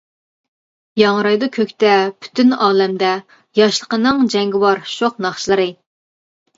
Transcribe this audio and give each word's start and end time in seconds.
ياڭرايدۇ 1.01 1.49
كۆكتە، 1.57 1.91
پۈتۈن 2.25 2.57
ئالەمدە، 2.59 3.13
ياشلىقىنىڭ 3.63 4.27
جەڭگىۋار 4.37 4.85
شوخ 4.99 5.25
ناخشىلىرى. 5.31 5.73